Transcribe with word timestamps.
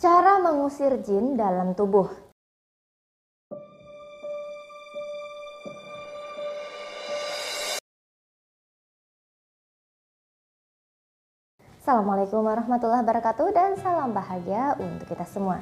Cara 0.00 0.40
mengusir 0.40 0.96
jin 1.04 1.36
dalam 1.36 1.76
tubuh. 1.76 2.08
Assalamualaikum 11.84 12.40
warahmatullahi 12.40 13.04
wabarakatuh 13.04 13.52
dan 13.52 13.76
salam 13.76 14.16
bahagia 14.16 14.72
untuk 14.80 15.04
kita 15.04 15.28
semua. 15.28 15.60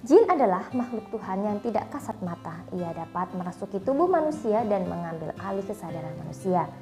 Jin 0.00 0.32
adalah 0.32 0.64
makhluk 0.72 1.04
Tuhan 1.12 1.44
yang 1.44 1.60
tidak 1.60 1.92
kasat 1.92 2.16
mata. 2.24 2.64
Ia 2.72 2.88
dapat 2.96 3.36
merasuki 3.36 3.84
tubuh 3.84 4.08
manusia 4.08 4.64
dan 4.64 4.88
mengambil 4.88 5.36
alih 5.44 5.64
kesadaran 5.68 6.16
manusia. 6.24 6.72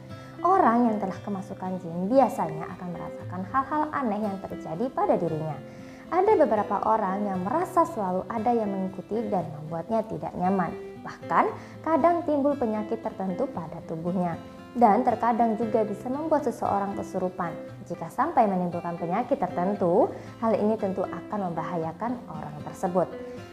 Orang 0.47 0.87
yang 0.87 1.03
telah 1.03 1.19
kemasukan 1.27 1.83
jin 1.83 2.07
biasanya 2.07 2.71
akan 2.79 2.89
merasakan 2.95 3.43
hal-hal 3.51 3.83
aneh 3.91 4.23
yang 4.23 4.39
terjadi 4.39 4.87
pada 4.95 5.19
dirinya 5.19 5.82
ada 6.13 6.37
beberapa 6.37 6.77
orang 6.85 7.25
yang 7.25 7.41
merasa 7.41 7.89
selalu 7.89 8.29
ada 8.29 8.53
yang 8.53 8.69
mengikuti 8.69 9.17
dan 9.33 9.49
membuatnya 9.49 10.05
tidak 10.05 10.37
nyaman. 10.37 10.69
Bahkan 11.01 11.45
kadang 11.81 12.21
timbul 12.29 12.53
penyakit 12.53 13.01
tertentu 13.01 13.49
pada 13.49 13.81
tubuhnya 13.89 14.37
dan 14.77 15.01
terkadang 15.09 15.57
juga 15.57 15.89
bisa 15.89 16.13
membuat 16.13 16.45
seseorang 16.45 16.93
kesurupan. 17.01 17.57
Jika 17.89 18.13
sampai 18.13 18.45
menimbulkan 18.45 19.01
penyakit 19.01 19.41
tertentu, 19.41 20.13
hal 20.45 20.53
ini 20.53 20.77
tentu 20.77 21.01
akan 21.01 21.49
membahayakan 21.51 22.13
orang 22.29 22.57
tersebut. 22.69 23.09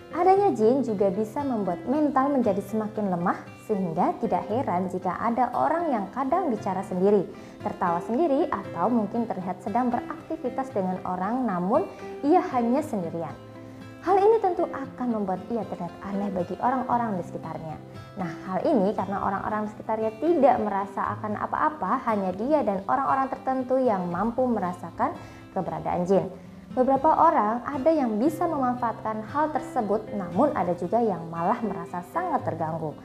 Adanya 0.10 0.50
jin 0.58 0.82
juga 0.82 1.14
bisa 1.14 1.46
membuat 1.46 1.86
mental 1.86 2.34
menjadi 2.34 2.66
semakin 2.66 3.14
lemah 3.14 3.46
sehingga 3.70 4.18
tidak 4.18 4.42
heran 4.50 4.90
jika 4.90 5.14
ada 5.22 5.54
orang 5.54 5.94
yang 5.94 6.10
kadang 6.10 6.50
bicara 6.50 6.82
sendiri, 6.82 7.30
tertawa 7.62 8.02
sendiri 8.02 8.50
atau 8.50 8.90
mungkin 8.90 9.30
terlihat 9.30 9.62
sedang 9.62 9.94
beraktivitas 9.94 10.74
dengan 10.74 10.98
orang 11.06 11.46
namun 11.46 11.86
ia 12.26 12.42
hanya 12.58 12.82
sendirian. 12.82 13.38
Hal 14.02 14.18
ini 14.18 14.42
tentu 14.42 14.66
akan 14.66 15.08
membuat 15.14 15.46
ia 15.54 15.62
terlihat 15.70 15.94
aneh 16.02 16.34
bagi 16.34 16.58
orang-orang 16.58 17.22
di 17.22 17.24
sekitarnya. 17.30 17.78
Nah, 18.18 18.32
hal 18.50 18.60
ini 18.66 18.96
karena 18.98 19.22
orang-orang 19.22 19.70
di 19.70 19.78
sekitarnya 19.78 20.12
tidak 20.18 20.56
merasa 20.58 21.06
akan 21.20 21.38
apa-apa, 21.38 22.02
hanya 22.10 22.34
dia 22.34 22.66
dan 22.66 22.82
orang-orang 22.90 23.30
tertentu 23.30 23.78
yang 23.78 24.10
mampu 24.10 24.42
merasakan 24.50 25.14
keberadaan 25.54 26.02
jin. 26.10 26.49
Beberapa 26.80 27.12
orang 27.12 27.60
ada 27.68 27.92
yang 27.92 28.16
bisa 28.16 28.48
memanfaatkan 28.48 29.28
hal 29.36 29.52
tersebut, 29.52 30.16
namun 30.16 30.56
ada 30.56 30.72
juga 30.80 31.04
yang 31.04 31.28
malah 31.28 31.60
merasa 31.60 32.00
sangat 32.16 32.48
terganggu. 32.48 32.96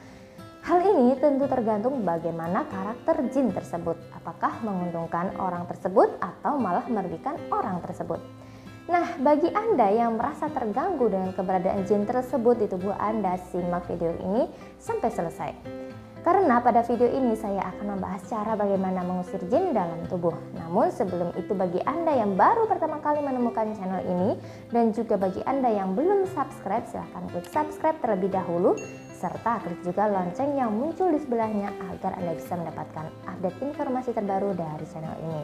Hal 0.63 0.79
ini 0.79 1.19
tentu 1.19 1.43
tergantung 1.43 2.07
bagaimana 2.07 2.63
karakter 2.71 3.27
jin 3.35 3.51
tersebut, 3.51 3.99
apakah 4.15 4.63
menguntungkan 4.63 5.35
orang 5.35 5.67
tersebut 5.67 6.07
atau 6.23 6.55
malah 6.55 6.87
merugikan 6.87 7.35
orang 7.51 7.83
tersebut. 7.83 8.23
Nah, 8.87 9.11
bagi 9.19 9.51
Anda 9.51 9.91
yang 9.91 10.15
merasa 10.15 10.47
terganggu 10.47 11.11
dengan 11.11 11.35
keberadaan 11.35 11.83
jin 11.83 12.07
tersebut 12.07 12.55
di 12.55 12.71
tubuh 12.71 12.95
Anda, 12.95 13.35
simak 13.51 13.91
video 13.91 14.15
ini 14.23 14.47
sampai 14.79 15.11
selesai. 15.11 15.84
Karena 16.25 16.57
pada 16.57 16.81
video 16.81 17.05
ini 17.05 17.37
saya 17.37 17.69
akan 17.69 17.85
membahas 17.85 18.25
cara 18.25 18.57
bagaimana 18.57 19.05
mengusir 19.05 19.37
jin 19.45 19.77
dalam 19.77 20.09
tubuh. 20.09 20.33
Namun 20.57 20.89
sebelum 20.89 21.29
itu 21.37 21.53
bagi 21.53 21.77
Anda 21.85 22.17
yang 22.17 22.33
baru 22.33 22.65
pertama 22.65 22.97
kali 22.97 23.21
menemukan 23.21 23.77
channel 23.77 24.01
ini 24.01 24.33
dan 24.73 24.89
juga 24.89 25.21
bagi 25.21 25.45
Anda 25.45 25.69
yang 25.69 25.93
belum 25.93 26.25
subscribe 26.33 26.89
silahkan 26.89 27.29
klik 27.29 27.45
subscribe 27.45 28.01
terlebih 28.01 28.33
dahulu 28.33 28.73
serta 29.21 29.61
klik 29.69 29.85
juga 29.85 30.09
lonceng 30.09 30.57
yang 30.57 30.73
muncul 30.73 31.13
di 31.13 31.21
sebelahnya 31.21 31.69
agar 31.93 32.17
Anda 32.17 32.33
bisa 32.33 32.57
mendapatkan 32.57 33.05
update 33.29 33.61
informasi 33.61 34.09
terbaru 34.17 34.57
dari 34.57 34.85
channel 34.89 35.13
ini. 35.29 35.41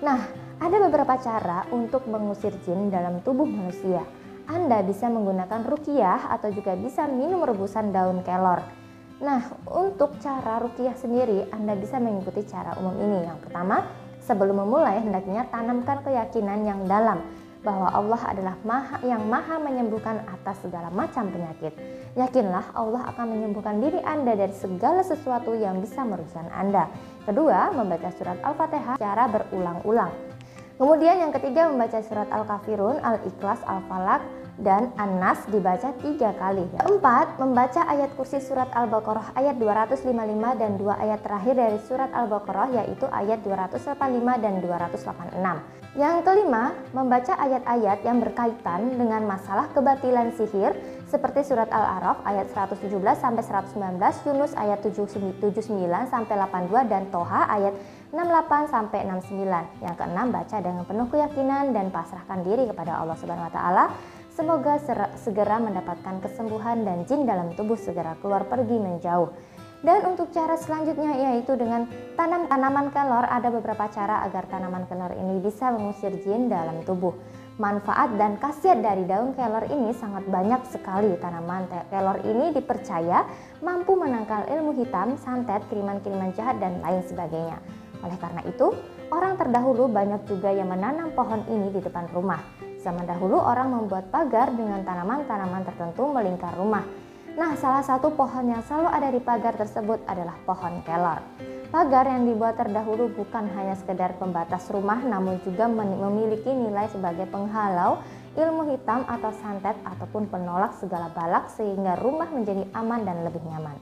Nah, 0.00 0.20
ada 0.64 0.80
beberapa 0.80 1.20
cara 1.20 1.68
untuk 1.76 2.08
mengusir 2.08 2.56
jin 2.64 2.88
dalam 2.88 3.20
tubuh 3.20 3.44
manusia. 3.44 4.00
Anda 4.48 4.80
bisa 4.80 5.12
menggunakan 5.12 5.60
rukiah 5.68 6.32
atau 6.32 6.48
juga 6.48 6.72
bisa 6.72 7.04
minum 7.04 7.44
rebusan 7.44 7.92
daun 7.92 8.24
kelor. 8.24 8.79
Nah, 9.20 9.52
untuk 9.68 10.16
cara 10.16 10.56
rukiah 10.64 10.96
sendiri, 10.96 11.44
Anda 11.52 11.76
bisa 11.76 12.00
mengikuti 12.00 12.40
cara 12.48 12.72
umum 12.80 12.96
ini. 12.96 13.28
Yang 13.28 13.44
pertama, 13.44 13.84
sebelum 14.24 14.64
memulai 14.64 14.96
hendaknya 14.96 15.44
tanamkan 15.52 16.00
keyakinan 16.00 16.64
yang 16.64 16.80
dalam 16.88 17.20
bahwa 17.60 17.92
Allah 17.92 18.20
adalah 18.32 18.56
maha 18.64 18.96
yang 19.04 19.20
maha 19.28 19.60
menyembuhkan 19.60 20.24
atas 20.24 20.64
segala 20.64 20.88
macam 20.88 21.28
penyakit. 21.28 21.76
Yakinlah 22.16 22.72
Allah 22.72 23.12
akan 23.12 23.36
menyembuhkan 23.36 23.84
diri 23.84 24.00
Anda 24.00 24.32
dari 24.32 24.56
segala 24.56 25.04
sesuatu 25.04 25.52
yang 25.52 25.84
bisa 25.84 26.00
merugikan 26.00 26.48
Anda. 26.56 26.88
Kedua, 27.28 27.68
membaca 27.76 28.08
surat 28.16 28.40
Al-Fatihah 28.40 28.96
secara 28.96 29.28
berulang-ulang. 29.28 30.12
Kemudian 30.80 31.28
yang 31.28 31.32
ketiga 31.36 31.68
membaca 31.68 32.00
surat 32.00 32.32
Al-Kafirun, 32.32 33.04
Al-Ikhlas, 33.04 33.60
Al-Falak, 33.68 34.24
dan 34.60 34.92
An-Nas 35.00 35.44
dibaca 35.48 35.90
tiga 36.04 36.36
kali. 36.36 36.68
Empat, 36.84 37.40
membaca 37.40 37.84
ayat 37.88 38.12
kursi 38.14 38.38
surat 38.38 38.68
Al-Baqarah 38.76 39.32
ayat 39.36 39.56
255 39.56 40.60
dan 40.60 40.76
dua 40.76 41.00
ayat 41.00 41.20
terakhir 41.24 41.56
dari 41.56 41.78
surat 41.88 42.12
Al-Baqarah 42.12 42.68
yaitu 42.76 43.08
ayat 43.08 43.40
285 43.42 43.96
dan 44.44 44.54
286. 44.60 45.80
Yang 45.98 46.16
kelima, 46.22 46.70
membaca 46.94 47.34
ayat-ayat 47.34 48.06
yang 48.06 48.22
berkaitan 48.22 48.94
dengan 48.94 49.26
masalah 49.26 49.66
kebatilan 49.74 50.30
sihir 50.38 50.70
seperti 51.10 51.42
surat 51.42 51.66
Al-A'raf 51.66 52.22
ayat 52.22 52.46
117 52.54 52.94
sampai 53.18 53.42
119, 53.42 53.98
Yunus 54.30 54.54
ayat 54.54 54.78
79 54.86 55.42
sampai 56.06 56.34
82 56.38 56.86
dan 56.86 57.10
Toha 57.10 57.42
ayat 57.50 57.74
68 58.14 58.70
sampai 58.70 59.02
69. 59.02 59.82
Yang 59.82 59.96
keenam, 59.98 60.30
baca 60.30 60.56
dengan 60.62 60.86
penuh 60.86 61.10
keyakinan 61.10 61.74
dan 61.74 61.90
pasrahkan 61.90 62.38
diri 62.46 62.70
kepada 62.70 63.02
Allah 63.02 63.18
Subhanahu 63.18 63.50
wa 63.50 63.54
taala 63.54 63.84
Semoga 64.40 64.80
segera 65.20 65.60
mendapatkan 65.60 66.24
kesembuhan 66.24 66.80
dan 66.80 67.04
jin 67.04 67.28
dalam 67.28 67.52
tubuh 67.52 67.76
segera 67.76 68.16
keluar 68.24 68.48
pergi 68.48 68.72
menjauh. 68.80 69.28
Dan 69.84 70.16
untuk 70.16 70.32
cara 70.32 70.56
selanjutnya 70.56 71.12
yaitu 71.12 71.60
dengan 71.60 71.84
tanam 72.16 72.48
tanaman 72.48 72.88
kelor 72.88 73.28
ada 73.28 73.52
beberapa 73.52 73.84
cara 73.92 74.24
agar 74.24 74.48
tanaman 74.48 74.88
kelor 74.88 75.12
ini 75.12 75.44
bisa 75.44 75.68
mengusir 75.68 76.16
jin 76.24 76.48
dalam 76.48 76.80
tubuh. 76.88 77.12
Manfaat 77.60 78.16
dan 78.16 78.40
khasiat 78.40 78.80
dari 78.80 79.04
daun 79.04 79.36
kelor 79.36 79.68
ini 79.68 79.92
sangat 79.92 80.24
banyak 80.24 80.64
sekali. 80.72 81.20
Tanaman 81.20 81.68
kelor 81.92 82.24
ini 82.24 82.56
dipercaya 82.56 83.28
mampu 83.60 83.92
menangkal 83.92 84.48
ilmu 84.48 84.72
hitam, 84.80 85.20
santet, 85.20 85.68
kiriman-kiriman 85.68 86.32
jahat 86.32 86.56
dan 86.56 86.80
lain 86.80 87.04
sebagainya. 87.04 87.60
Oleh 88.00 88.16
karena 88.16 88.40
itu, 88.48 88.72
orang 89.12 89.36
terdahulu 89.36 89.92
banyak 89.92 90.24
juga 90.24 90.48
yang 90.48 90.72
menanam 90.72 91.12
pohon 91.12 91.44
ini 91.44 91.76
di 91.76 91.84
depan 91.84 92.08
rumah. 92.16 92.69
Zaman 92.80 93.04
dahulu 93.04 93.36
orang 93.36 93.76
membuat 93.76 94.08
pagar 94.08 94.56
dengan 94.56 94.80
tanaman-tanaman 94.80 95.68
tertentu 95.68 96.08
melingkar 96.08 96.56
rumah. 96.56 96.80
Nah, 97.36 97.52
salah 97.60 97.84
satu 97.84 98.08
pohon 98.16 98.48
yang 98.48 98.64
selalu 98.64 98.88
ada 98.88 99.08
di 99.12 99.20
pagar 99.20 99.52
tersebut 99.52 100.00
adalah 100.08 100.32
pohon 100.48 100.80
kelor. 100.88 101.20
Pagar 101.68 102.08
yang 102.08 102.24
dibuat 102.24 102.56
terdahulu 102.56 103.12
bukan 103.12 103.46
hanya 103.52 103.76
sekedar 103.76 104.16
pembatas 104.16 104.66
rumah 104.72 104.98
namun 104.98 105.38
juga 105.44 105.70
memiliki 105.70 106.50
nilai 106.50 106.90
sebagai 106.90 107.30
penghalau 107.30 108.02
ilmu 108.34 108.74
hitam 108.74 109.06
atau 109.06 109.30
santet 109.38 109.76
ataupun 109.86 110.26
penolak 110.32 110.74
segala 110.80 111.12
balak 111.14 111.52
sehingga 111.52 112.00
rumah 112.00 112.26
menjadi 112.32 112.64
aman 112.74 113.06
dan 113.06 113.22
lebih 113.22 113.44
nyaman. 113.44 113.76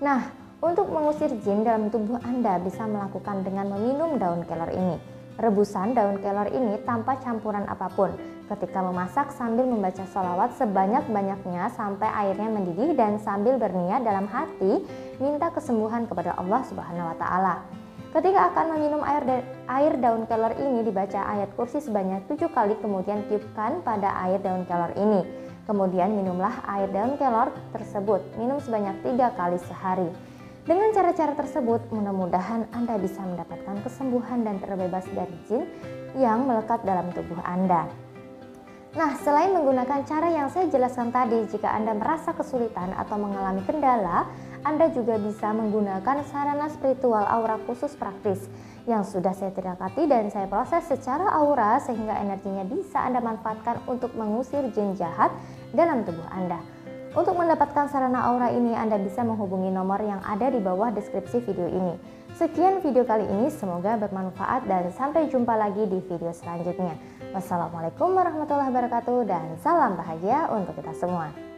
Nah, 0.00 0.32
untuk 0.64 0.88
mengusir 0.88 1.28
jin 1.44 1.60
dalam 1.62 1.92
tubuh 1.92 2.18
Anda 2.24 2.56
bisa 2.58 2.88
melakukan 2.88 3.44
dengan 3.44 3.68
meminum 3.68 4.16
daun 4.16 4.42
kelor 4.48 4.72
ini. 4.72 5.19
Rebusan 5.40 5.96
daun 5.96 6.20
kelor 6.20 6.52
ini 6.52 6.76
tanpa 6.84 7.16
campuran 7.16 7.64
apa 7.64 7.88
pun. 7.96 8.12
Ketika 8.44 8.84
memasak 8.84 9.32
sambil 9.32 9.64
membaca 9.64 10.04
sholawat 10.12 10.52
sebanyak-banyaknya 10.60 11.72
sampai 11.72 12.12
airnya 12.12 12.52
mendidih 12.52 12.92
dan 12.92 13.16
sambil 13.16 13.56
berniat 13.56 14.04
dalam 14.04 14.28
hati 14.28 14.84
minta 15.16 15.48
kesembuhan 15.48 16.04
kepada 16.04 16.36
Allah 16.36 16.60
Subhanahu 16.68 17.08
wa 17.08 17.16
taala. 17.16 17.54
Ketika 18.12 18.52
akan 18.52 18.76
meminum 18.76 19.00
air 19.00 19.40
air 19.64 19.92
daun 19.96 20.28
kelor 20.28 20.52
ini 20.60 20.84
dibaca 20.84 21.24
ayat 21.24 21.48
kursi 21.56 21.80
sebanyak 21.80 22.28
tujuh 22.28 22.52
kali 22.52 22.76
kemudian 22.76 23.24
tiupkan 23.32 23.80
pada 23.80 24.12
air 24.28 24.44
daun 24.44 24.68
kelor 24.68 24.92
ini. 24.92 25.24
Kemudian 25.64 26.20
minumlah 26.20 26.52
air 26.68 26.92
daun 26.92 27.16
kelor 27.16 27.48
tersebut. 27.72 28.20
Minum 28.36 28.60
sebanyak 28.60 29.00
tiga 29.08 29.32
kali 29.40 29.56
sehari. 29.64 30.12
Dengan 30.68 30.92
cara-cara 30.92 31.32
tersebut, 31.32 31.88
mudah-mudahan 31.88 32.68
Anda 32.76 33.00
bisa 33.00 33.24
mendapatkan 33.24 33.80
kesembuhan 33.80 34.44
dan 34.44 34.60
terbebas 34.60 35.08
dari 35.08 35.32
jin 35.48 35.64
yang 36.20 36.44
melekat 36.44 36.84
dalam 36.84 37.08
tubuh 37.16 37.40
Anda. 37.40 37.88
Nah, 38.90 39.14
selain 39.22 39.54
menggunakan 39.54 40.02
cara 40.02 40.28
yang 40.34 40.50
saya 40.50 40.66
jelaskan 40.68 41.14
tadi, 41.14 41.46
jika 41.48 41.70
Anda 41.70 41.96
merasa 41.96 42.36
kesulitan 42.36 42.92
atau 42.92 43.16
mengalami 43.16 43.62
kendala, 43.64 44.28
Anda 44.60 44.92
juga 44.92 45.16
bisa 45.16 45.54
menggunakan 45.54 46.26
sarana 46.28 46.68
spiritual 46.68 47.24
aura 47.24 47.56
khusus 47.64 47.96
praktis 47.96 48.50
yang 48.90 49.06
sudah 49.06 49.30
saya 49.30 49.54
terangkati 49.54 50.10
dan 50.10 50.28
saya 50.28 50.50
proses 50.50 50.84
secara 50.90 51.38
aura 51.38 51.78
sehingga 51.80 52.18
energinya 52.18 52.66
bisa 52.66 53.00
Anda 53.00 53.22
manfaatkan 53.22 53.80
untuk 53.86 54.12
mengusir 54.18 54.66
jin 54.74 54.98
jahat 54.98 55.32
dalam 55.72 56.02
tubuh 56.02 56.26
Anda. 56.28 56.60
Untuk 57.10 57.34
mendapatkan 57.34 57.90
sarana 57.90 58.22
aura 58.22 58.54
ini, 58.54 58.70
Anda 58.70 58.94
bisa 58.94 59.26
menghubungi 59.26 59.66
nomor 59.66 59.98
yang 59.98 60.22
ada 60.22 60.46
di 60.46 60.62
bawah 60.62 60.94
deskripsi 60.94 61.42
video 61.42 61.66
ini. 61.66 61.98
Sekian 62.38 62.78
video 62.78 63.02
kali 63.02 63.26
ini, 63.26 63.50
semoga 63.50 63.98
bermanfaat 63.98 64.70
dan 64.70 64.94
sampai 64.94 65.26
jumpa 65.26 65.58
lagi 65.58 65.90
di 65.90 65.98
video 66.06 66.30
selanjutnya. 66.30 66.94
Wassalamualaikum 67.34 68.14
warahmatullahi 68.14 68.70
wabarakatuh 68.70 69.26
dan 69.26 69.58
salam 69.58 69.98
bahagia 69.98 70.54
untuk 70.54 70.78
kita 70.78 70.94
semua. 70.94 71.49